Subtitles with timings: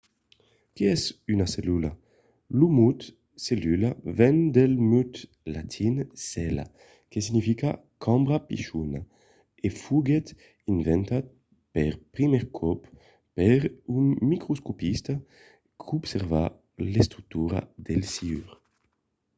[0.75, 1.03] qué es
[1.33, 1.89] una cellula?
[2.59, 2.99] lo mot
[3.47, 3.89] cellula
[4.19, 5.13] ven del mot
[5.55, 5.95] latin
[6.29, 6.65] cella
[7.11, 7.69] que significa
[8.05, 9.01] cambra pichona
[9.65, 10.27] e foguèt
[10.73, 11.25] inventat
[11.73, 12.79] per primièr còp
[13.37, 13.59] per
[13.97, 15.13] un microscopista
[15.87, 16.43] qu'observava
[16.93, 18.53] l'estructura del siure